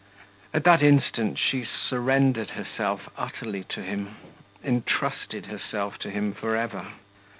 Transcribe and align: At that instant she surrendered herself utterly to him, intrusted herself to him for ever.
At 0.51 0.63
that 0.63 0.81
instant 0.81 1.37
she 1.37 1.63
surrendered 1.63 2.49
herself 2.57 3.07
utterly 3.19 3.63
to 3.65 3.83
him, 3.83 4.15
intrusted 4.63 5.45
herself 5.45 5.99
to 5.99 6.09
him 6.09 6.33
for 6.33 6.55
ever. 6.55 6.93